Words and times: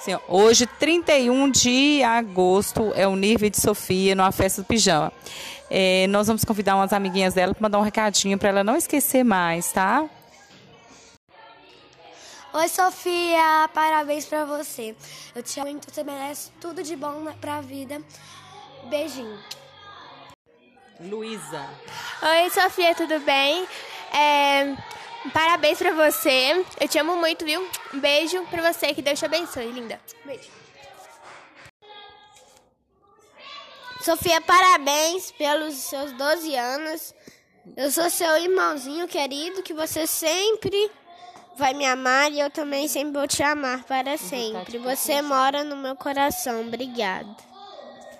Sim, 0.00 0.18
hoje, 0.28 0.66
31 0.66 1.50
de 1.50 2.02
agosto, 2.02 2.90
é 2.94 3.06
o 3.06 3.14
nível 3.14 3.50
de 3.50 3.60
Sofia 3.60 4.14
numa 4.14 4.32
festa 4.32 4.62
do 4.62 4.64
pijama. 4.64 5.12
É, 5.68 6.06
nós 6.06 6.26
vamos 6.26 6.42
convidar 6.42 6.74
umas 6.74 6.94
amiguinhas 6.94 7.34
dela 7.34 7.52
para 7.52 7.62
mandar 7.62 7.78
um 7.78 7.82
recadinho 7.82 8.38
para 8.38 8.48
ela 8.48 8.64
não 8.64 8.76
esquecer 8.76 9.22
mais, 9.22 9.70
tá? 9.70 10.08
Oi, 12.54 12.68
Sofia, 12.68 13.68
parabéns 13.74 14.24
para 14.24 14.46
você. 14.46 14.96
Eu 15.34 15.42
te 15.42 15.60
amo 15.60 15.70
muito, 15.70 15.92
você 15.92 16.02
merece 16.02 16.50
tudo 16.58 16.82
de 16.82 16.96
bom 16.96 17.26
pra 17.38 17.60
vida. 17.60 18.00
Beijinho. 18.88 19.38
Luísa. 20.98 21.64
Oi, 22.22 22.50
Sofia, 22.50 22.94
tudo 22.94 23.20
bem? 23.20 23.68
Parabéns 25.32 25.78
pra 25.78 25.92
você. 25.92 26.64
Eu 26.80 26.88
te 26.88 26.98
amo 26.98 27.16
muito, 27.16 27.44
viu? 27.44 27.66
Um 27.92 28.00
beijo 28.00 28.42
pra 28.46 28.72
você, 28.72 28.94
que 28.94 29.02
Deus 29.02 29.18
te 29.18 29.26
abençoe, 29.26 29.70
linda. 29.70 30.00
Beijo. 30.24 30.48
Sofia, 34.00 34.40
parabéns 34.40 35.30
pelos 35.32 35.74
seus 35.74 36.12
12 36.12 36.56
anos. 36.56 37.14
Eu 37.76 37.90
sou 37.90 38.08
seu 38.08 38.38
irmãozinho 38.38 39.06
querido, 39.06 39.62
que 39.62 39.74
você 39.74 40.06
sempre 40.06 40.90
vai 41.56 41.74
me 41.74 41.84
amar 41.84 42.32
e 42.32 42.40
eu 42.40 42.50
também 42.50 42.88
sempre 42.88 43.12
vou 43.12 43.28
te 43.28 43.42
amar 43.42 43.84
para 43.84 44.16
sempre. 44.16 44.78
Você 44.78 45.20
mora 45.20 45.62
no 45.62 45.76
meu 45.76 45.94
coração. 45.94 46.62
Obrigada. 46.62 47.36